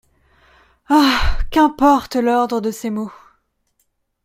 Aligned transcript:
Ah! 0.89 1.37
qu’importe 1.51 2.15
l’ordre 2.15 2.59
de 2.59 2.71
ces 2.71 2.89
mots?… 2.89 3.13